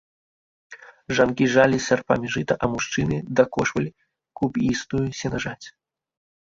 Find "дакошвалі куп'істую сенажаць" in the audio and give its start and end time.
3.41-5.65